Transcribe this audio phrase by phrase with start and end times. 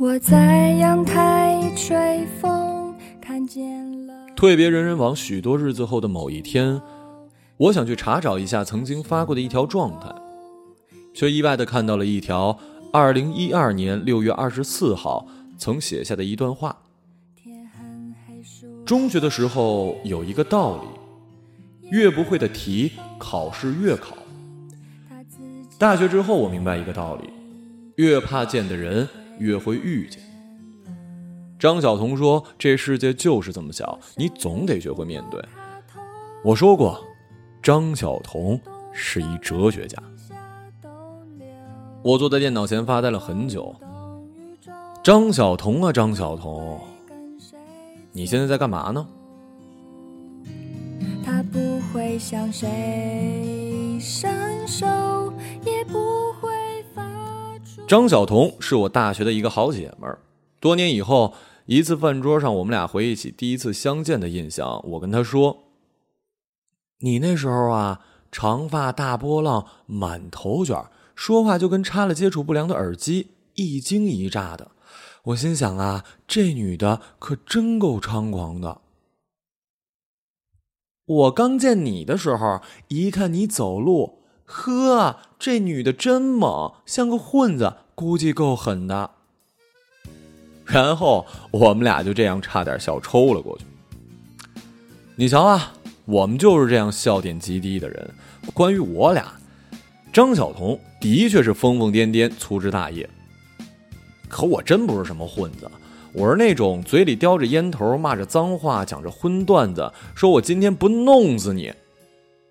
[0.00, 4.14] 我在阳台吹风，看见了。
[4.36, 6.80] 退别人人网许多日子后的某一天，
[7.56, 10.14] 我想去查找一下曾经发过的一条状态，
[11.12, 12.56] 却意外的看到了一条
[12.92, 15.26] 二零一二年六月二十四号
[15.58, 16.76] 曾写下的一段话。
[18.86, 24.16] 中学的时候有一个道理，越不会的题考试越考。
[25.76, 27.30] 大学之后我明白一个道理，
[27.96, 30.20] 越怕见的人越会遇见。
[31.58, 35.44] 张晓彤说：“这世界就是这么小，你总得学会面对。”
[36.44, 37.02] 我说过，
[37.62, 38.60] 张晓彤
[38.92, 40.00] 是一哲学家。
[42.02, 43.74] 我坐在电脑前发呆了很久。
[45.02, 46.80] 张晓彤啊，张晓彤，
[48.12, 49.06] 你现在在干嘛呢？
[51.24, 55.27] 他不会向谁伸手，
[57.88, 60.20] 张晓彤是我大学的一个好姐们儿，
[60.60, 61.34] 多年以后。
[61.64, 64.82] 一次饭桌上，我们俩回忆起第一次相见的印象。
[64.88, 65.64] 我跟她说
[67.00, 68.00] ：“你那时候啊，
[68.32, 74.70] 长发大波浪，满头卷，说话就跟插了接触不良的耳机，一惊一乍的。”
[75.24, 78.80] 我心想啊，这女的可真够猖狂的。
[81.04, 84.17] 我刚见你的时候，一看你走路，
[84.50, 89.10] 呵，这女的真猛，像个混子，估计够狠的。
[90.64, 93.64] 然后我们俩就这样差点笑抽了过去。
[95.16, 95.74] 你瞧啊，
[96.06, 98.10] 我们就是这样笑点极低的人。
[98.54, 99.30] 关于我俩，
[100.10, 103.08] 张晓彤的确是疯疯癫癫、粗枝大叶。
[104.28, 105.70] 可我真不是什么混子，
[106.14, 111.70] 我是那种嘴里叼着烟头、骂着脏话、讲着荤段子，说我今天不弄死你，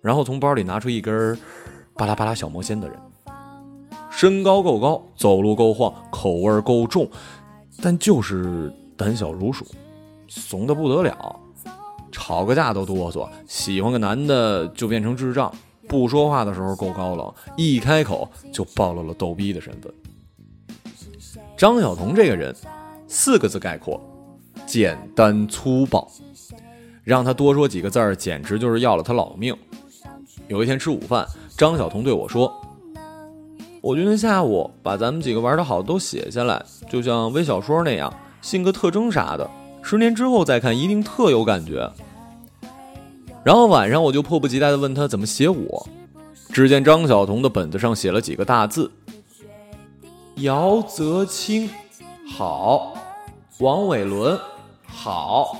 [0.00, 1.36] 然后从包里拿出一根
[2.00, 2.98] 巴拉巴拉小魔仙的人。
[4.10, 7.06] 身高够高，走路够晃，口味够重。
[7.82, 9.66] 但就是胆小如鼠，
[10.26, 11.38] 怂的不得了，
[12.10, 15.52] 吵个架都哆嗦，喜欢个男的就变成智障，
[15.86, 19.92] 不说话的时候够高冷，一开口就暴露了逗逼的身份。
[21.54, 22.56] 张晓彤这个人，
[23.06, 24.00] 四个字概括：
[24.64, 26.10] 简单粗暴。
[27.04, 29.54] 让他多说几个字儿，简直就是要了他老命。
[30.48, 31.26] 有一天吃午饭，
[31.60, 32.50] 张晓彤对我说。
[33.82, 38.10] 我今天下午把咱们几个玩的好都写下来，就像微小说那样，
[38.40, 39.50] 性格特征啥的，
[39.82, 41.92] 十年之后再看一定特有感觉。
[43.44, 45.86] 然后晚上我就迫不及待的问他怎么写我，
[46.48, 48.90] 只见张晓彤的本子上写了几个大字：
[50.36, 51.68] 姚泽清，
[52.26, 52.94] 好；
[53.58, 54.40] 王伟伦，
[54.86, 55.54] 好；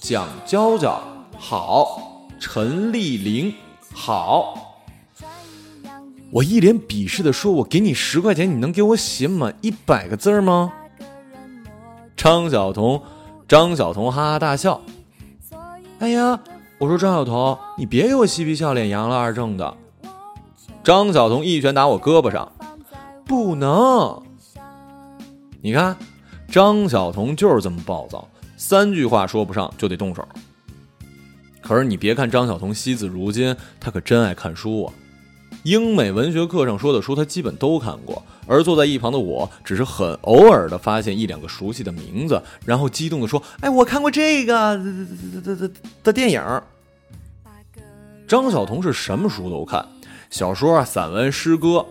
[0.00, 1.00] 蒋娇娇，
[1.38, 2.00] 好；
[2.40, 3.54] 陈丽玲，
[3.94, 4.65] 好。
[6.32, 10.72] 我一脸鄙视的说：“我给你十块钱，你能给我写满一百个字吗？”
[12.16, 13.00] 张晓彤，
[13.46, 14.80] 张晓彤哈哈大笑。
[15.98, 16.40] 哎呀，
[16.78, 19.76] 我说张晓彤，你别给我嬉皮笑脸、杨了二正的。
[20.82, 22.52] 张晓彤一拳打我胳膊上，
[23.24, 24.22] 不能。
[25.62, 25.96] 你看，
[26.48, 30.26] 张晓彤就是这么暴躁，三句话说不上就得动手。
[31.60, 34.92] 可是你别看张晓彤惜字如金，他可真爱看书啊。
[35.66, 38.22] 英美文学课上说的书，他基本都看过。
[38.46, 45.70] 而坐在一旁的我，只是很偶尔的发现一两个熟悉的名字，然后激动的说：“哎，我看过这个的的的
[46.04, 46.40] 的电影。”
[48.28, 49.84] 张晓彤是什么书都看，
[50.30, 51.84] 小说啊、散文、诗歌。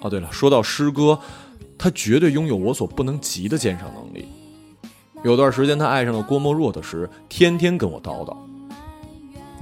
[0.00, 1.18] 哦，对了，说到诗歌，
[1.76, 4.26] 他绝对拥有我所不能及的鉴赏能力。
[5.22, 8.34] 有段时间，他爱上了郭沫若的诗，天天跟我叨叨：“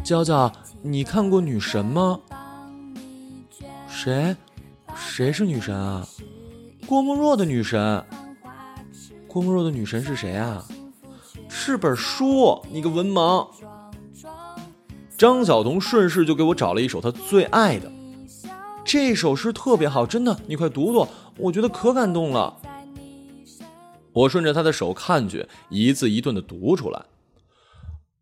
[0.05, 2.21] 娇娇，你看过《女神》吗？”
[4.02, 4.37] 谁？
[4.96, 6.04] 谁是女神啊？
[6.88, 8.04] 郭沫若的女神。
[9.28, 10.66] 郭沫若的女神是谁啊？
[11.49, 12.60] 是本书。
[12.72, 13.46] 你个文盲。
[15.16, 17.93] 张晓彤顺势就给我找了一首他最爱的，
[18.84, 21.06] 这首诗特别好，真的，你快读读，
[21.38, 22.60] 我觉得可感动了。
[24.12, 27.00] 我顺着他的手看去，一字一顿的读出来。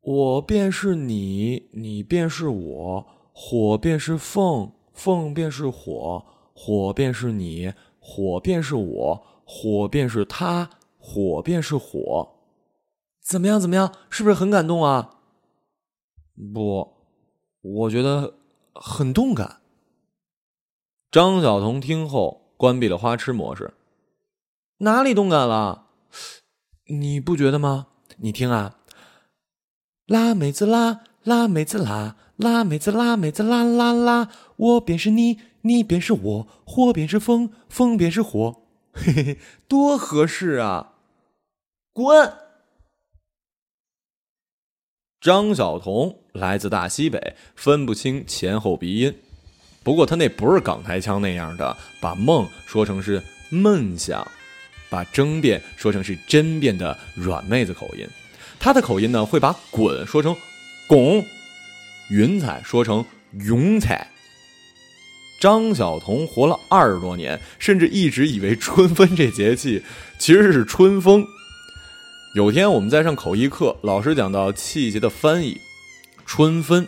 [0.02, 4.70] 我便是你，你便是我，火便是凤。
[5.00, 10.68] 凤便是火，火便是你，火便是我，火便是他，
[10.98, 12.36] 火便是火。
[13.22, 13.58] 怎么样？
[13.58, 13.94] 怎么样？
[14.10, 15.16] 是不是很感动啊？
[16.52, 16.92] 不，
[17.62, 18.34] 我觉得
[18.74, 19.62] 很动感。
[21.10, 23.72] 张晓彤听后关闭了花痴模式。
[24.80, 25.86] 哪里动感了？
[26.88, 27.86] 你不觉得吗？
[28.18, 28.76] 你听啊，
[30.04, 32.16] 拉妹子拉，拉妹子拉。
[32.40, 34.30] 拉妹子，拉妹子，拉拉拉！
[34.56, 38.62] 我便是你，你便是我，火便是风，风便是火。
[38.92, 39.38] 嘿嘿，
[39.68, 40.94] 多合适啊！
[41.92, 42.32] 滚！
[45.20, 49.14] 张晓彤来自大西北，分不清前后鼻音。
[49.82, 54.26] 不过他那不是港台腔那样的，把梦说成是梦想，
[54.88, 58.06] 把争辩说成是争辩的软妹子口音。
[58.58, 60.34] 他的口音呢，会把滚说成
[60.88, 61.24] 拱，
[62.10, 64.08] 云彩说成云彩。
[65.40, 69.82] 张晓彤活了二十多年，甚至一直以为春分这节气
[70.18, 71.24] 其实是春风。
[72.34, 75.58] 有天我们在上口译课，老师讲到气节的翻译，
[76.26, 76.86] 春分。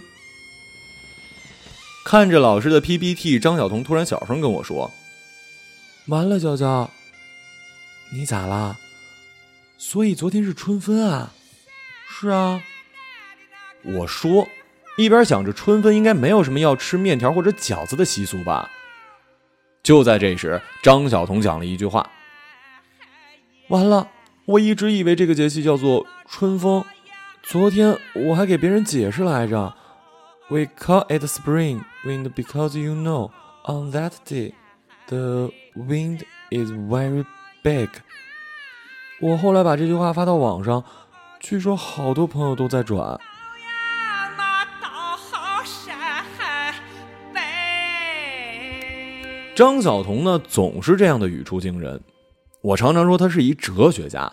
[2.05, 4.91] 看着老师的 PPT，张晓彤突然小声跟我说
[6.09, 6.91] ：“完了，娇娇，
[8.13, 8.77] 你咋啦？
[9.79, 11.33] 所以昨天是春分啊？
[12.09, 12.63] 是啊。”
[13.83, 14.47] 我说，
[14.97, 18.71] 一边想着春分应该没有什么要吃面条或者饺子的习俗吧。
[19.83, 22.09] 就在这时，张晓彤讲了一句话
[23.69, 24.09] ：“完了，
[24.45, 26.85] 我一直以为这个节气叫做春风，
[27.43, 29.75] 昨天我还给别人解释来着。”
[30.51, 33.31] We call it spring wind because you know
[33.65, 34.53] on that day
[35.07, 37.25] the wind is very
[37.63, 37.89] big。
[39.19, 40.85] 我后来把这句话发到网上，
[41.41, 43.19] 据说好多朋友都在转。
[49.55, 52.01] 张晓彤呢，总是这样的语出惊人。
[52.63, 54.33] 我常常说他是一哲学家，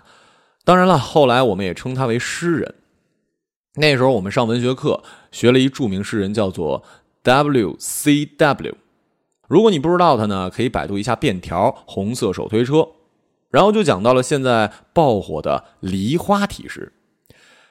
[0.63, 2.75] 当然了，后来我们也称他为诗人。
[3.75, 6.83] 那时候我们上文学课学了一著名诗人，叫做
[7.24, 8.75] W.C.W。
[9.50, 12.88] 如果你不知道他呢，可以百度一下便条“红色手推车”，
[13.51, 16.94] 然后就讲到了现在爆火的梨花体诗。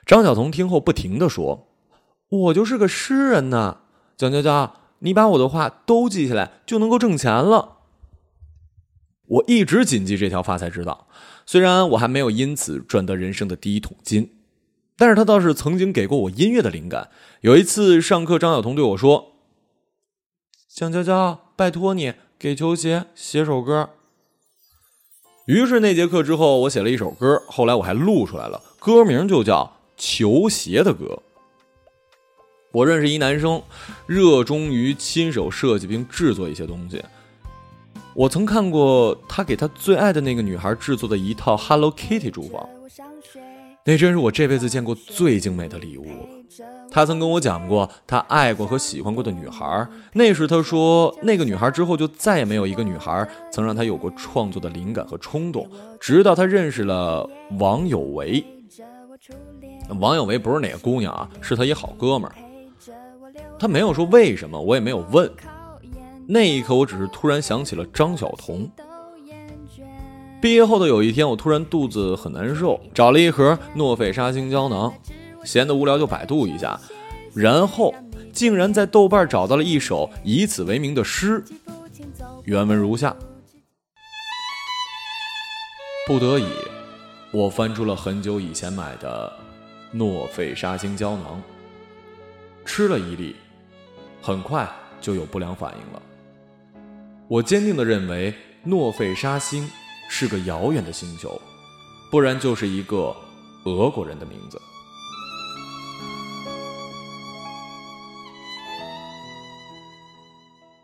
[0.05, 1.69] 张晓彤听后不停的说
[2.29, 3.79] ：“我就是个诗人呐，
[4.17, 7.77] 蒋娇娇，你把我的话都记下来，就能够挣钱了。”
[9.27, 11.07] 我一直谨记这条发财之道，
[11.45, 14.35] 虽然我还没有因此赚得人生的第一桶金。
[14.97, 17.11] 但是他倒是曾经给过我音乐的灵感。
[17.43, 19.35] 有一次上课，张晓彤对我说
[20.75, 23.91] ：“蒋娇娇，拜托你给球鞋写首歌。”
[25.47, 31.05] 于是那节课之后，我写了一首歌，后来我还录出来了，歌名就叫《球鞋的歌》。
[32.71, 33.63] 我认识一男生，
[34.07, 37.03] 热衷于亲手设计并制作一些东西。
[38.15, 42.69] 我曾看过他给他最爱的那个女孩制作的一套 Hello Kitty 珠宝。
[43.85, 46.07] 那真是我这辈子见过最精美的礼物。
[46.91, 55.67] 他曾跟我讲过他爱过和喜欢过的女孩，那时他说那个女孩之后就再也没有一个女孩曾让他有过创作的灵感和冲动，
[55.99, 57.29] 直到他认识了
[57.59, 58.45] 王有为。
[60.01, 62.35] 王有为不是哪个姑娘啊，是他一好哥们儿。
[63.59, 65.31] 他没有说为什么，我也没有问。
[66.27, 68.71] 那一刻，我只是突然想起了张晓彤。
[70.41, 74.95] 毕业后的有一天，我突然肚子很难受，找了一盒诺菲沙星胶囊，
[75.43, 76.79] 闲得无聊就百度一下，
[77.35, 77.93] 然后
[78.33, 81.43] 竟然在豆瓣找到了一首以此为名的诗，
[82.45, 83.17] 原文如下：
[86.07, 86.47] 不得已，
[87.33, 89.33] 我翻出了很久以前买的
[89.91, 91.43] 诺菲沙星胶囊，
[92.65, 93.35] 吃了一粒，
[94.23, 94.69] 很快
[95.01, 96.03] 就有不良反应了。
[97.29, 98.35] 我坚定地认为
[98.65, 99.69] 诺菲沙星。
[100.11, 101.39] 是个遥远的星球，
[102.11, 103.15] 不然就是一个
[103.65, 104.59] 俄国人的名字。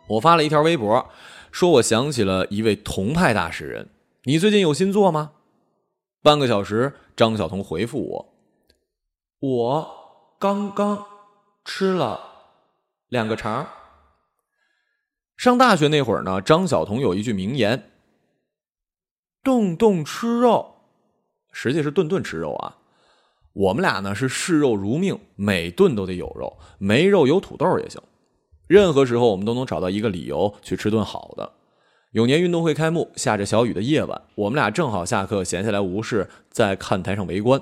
[0.06, 1.08] 我发了一条微博，
[1.50, 3.88] 说我想起了一位同派大使人。
[4.24, 5.30] 你最近有新作吗？
[6.20, 8.34] 半个小时，张晓彤回复我
[9.40, 11.06] ：“我刚刚
[11.64, 12.33] 吃了
[13.14, 13.68] 两个肠。”
[15.38, 17.90] 上大学那会儿呢，张晓彤有一句名言。
[19.42, 20.74] 顿顿吃肉，
[21.52, 22.78] 实际是顿顿吃肉啊。
[23.52, 28.02] 我们俩呢是视肉如命，每顿都得有肉，没肉有土豆也行。
[28.66, 31.52] 任何时候我们都能找到一个理由去吃顿好的。
[32.10, 37.60] 有年运动会开幕，下着小雨的夜晚，我们俩正好下课闲下来无事，在看台上围观。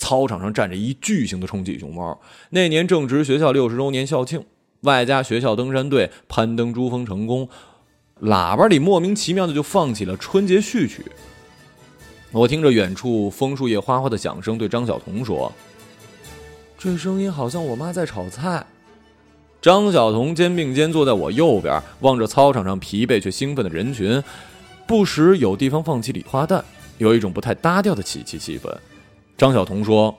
[0.00, 2.18] 操场上站着一巨型的充气熊猫。
[2.48, 4.44] 那年正值学校六十周年校庆，
[4.80, 7.48] 外加学校登山队攀登珠峰成功。
[8.22, 11.04] 喇叭里莫名其妙的就放起了春节序曲。
[12.32, 15.52] 我听着远处枫树叶哗哗的响声，对张晓彤说
[16.78, 18.66] ：“这声音好像我妈在炒菜。”
[19.60, 24.22] 张晓彤肩并肩坐在我右边，望着操场上疲惫却兴奋的人群，
[24.86, 26.64] 不时有地方放起礼花弹，
[26.98, 28.74] 有一种不太搭调的喜气气氛。
[29.40, 30.14] 张晓彤说：“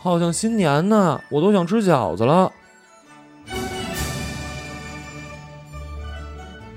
[0.00, 2.50] 好像新年呢，我都想吃饺子了。”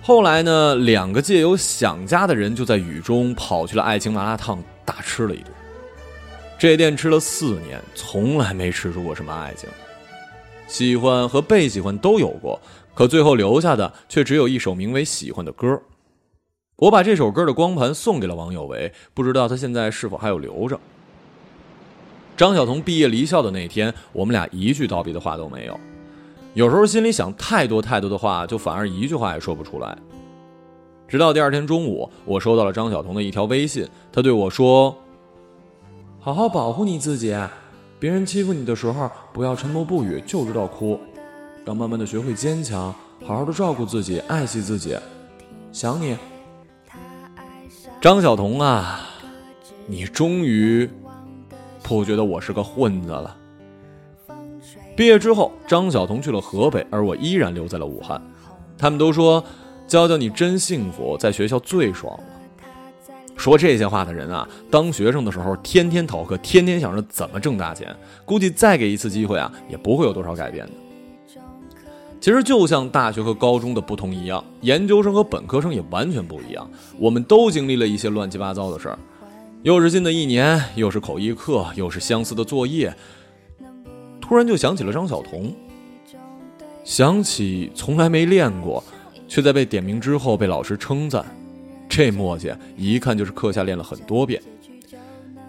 [0.03, 5.48] 后来呢，两个借由想家的人就在雨中跑去了爱情麻辣烫，大吃了一顿。
[6.60, 9.70] 这店吃了四年，从来没吃出过什么爱情，
[10.67, 12.60] 喜欢和被喜欢都有过，
[12.93, 15.82] 可最后留下的却只有一首名为《喜欢》的歌。
[16.75, 20.77] 我把这首歌的光盘送给了王有为，不知道他现在是否还有留着。
[22.36, 25.80] 张晓彤毕业离校的那天，我们俩一句道别的话都没有。
[26.54, 29.98] 有时候心里想太多太多的话，就反而一句话也说不出来。
[31.08, 34.96] 直到第二天中午，我收到了张晓彤的一条微信，他对我说
[36.20, 37.36] ：“好好保护你自己，
[38.00, 41.00] 别人欺负你的时候，不要沉默不语，就知道哭，
[41.66, 44.98] 要慢慢的学会坚强，好好的照顾自己，爱惜自己，
[45.72, 46.18] 想你。”
[48.02, 49.02] 张晓彤啊，
[49.88, 50.90] 你终于
[51.84, 53.38] 不觉得我是个混子了。
[54.96, 58.22] 毕业之后，张晓彤去了河北，而我依然留在了武汉。
[58.78, 59.44] 他们都说
[59.88, 62.24] ：“娇娇，你真幸福，在学校最爽了。”
[63.36, 70.72] 说这些话的人啊，当学生的时候天天逃课，天天想着怎么挣大钱，估计再给一次机会啊，也不会有多少改变的。
[72.22, 76.70] 其实就像大学和高中的不同一样，研究生和本科生也完全不一样。
[77.00, 79.00] 我们都经历了一些乱七八糟的事儿，
[79.63, 82.93] 又是新的一年，又是口译课，又是相似的作业。
[84.20, 85.55] 突然就想起了张晓彤，
[86.84, 88.84] 想起从来没练过，
[89.25, 91.25] 却在被点名之后被老师称赞，
[91.88, 94.43] 这默契一看就是课下练了很多遍。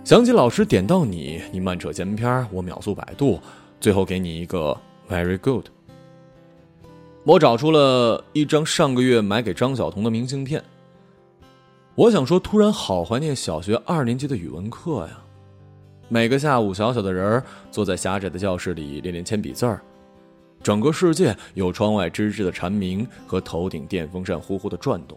[0.05, 3.41] 想起老师点到你，你慢扯闲篇，我秒速百度，
[3.81, 4.81] 最后给你一个
[5.11, 5.67] very good。
[7.25, 10.63] 我找出了一张上个月买给张晓彤的明信片。
[11.97, 15.21] 我想说，突然好怀念小学二年级的语文课呀。
[16.09, 19.81] 每个下午，小小的人儿坐在狭窄的教室里练练铅笔字儿，
[20.61, 25.17] 整个世界有窗外吱吱的蝉鸣和头顶电风扇呼呼的转动。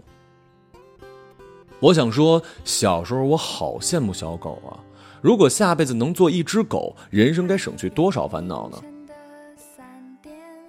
[1.80, 4.78] 我想说，小时候我好羡慕小狗啊！
[5.20, 8.78] 如果下辈子能做一只狗，人生该省去多少烦恼呢？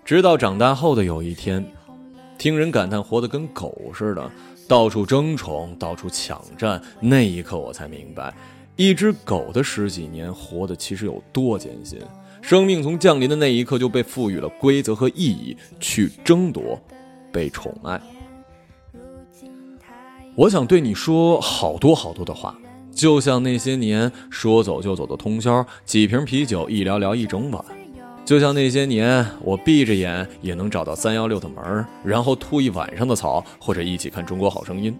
[0.06, 1.62] 直到长大后的有一天，
[2.38, 4.30] 听人感叹活得跟狗似的，
[4.68, 8.32] 到处争宠，到处抢占，那一刻我才明白。
[8.76, 11.98] 一只狗的十几年活的其实有多艰辛，
[12.42, 16.78] 生命从降临的那一刻就被赋予了规则和意义，去争夺，
[17.32, 18.00] 被宠爱。
[20.36, 22.56] 我想对你说好多好多的话，
[22.92, 27.60] 就像那些年说走就走的通宵，几瓶啤酒一聊聊一整晚；
[28.28, 34.94] 就像那些年我闭着眼也能找到三幺六的门，然后吐一晚上的草，或者一起看《中国好声音》。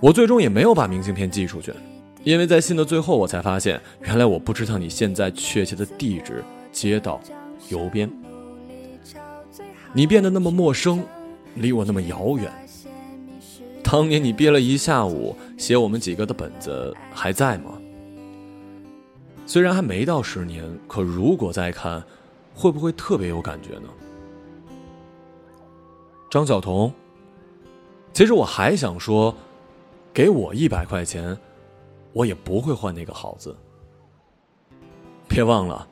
[0.00, 1.72] 我最终也没有把明信片寄出去。
[2.24, 7.20] 因为在信的最后，我才发现，原来我不知道你现在确切的地址、街道、
[7.68, 8.10] 邮编。
[9.92, 11.04] 你变得那么陌生，
[11.54, 12.50] 离我那么遥远。
[13.84, 17.79] 当年你憋了一下午写我们几个的本子还在吗？
[19.50, 22.00] 虽然还没到十年，可如果再看，
[22.54, 23.88] 会不会特别有感觉呢？
[26.30, 26.94] 张晓彤，
[28.12, 29.34] 其实我还想说，
[30.14, 31.36] 给我一百块钱。
[32.12, 33.56] 我也不会换那个好字。
[35.28, 35.84] 别忘了，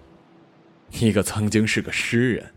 [0.90, 2.54] 你可曾经是个诗人。